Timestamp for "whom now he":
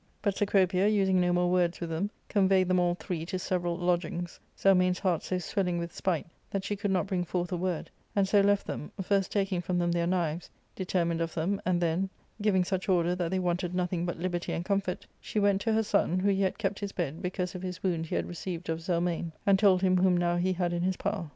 19.97-20.53